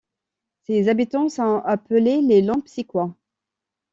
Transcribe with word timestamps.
Ses 0.63 0.89
habitants 0.89 1.29
sont 1.29 1.61
appelés 1.63 2.23
les 2.23 2.41
Lempsiquois. 2.41 3.15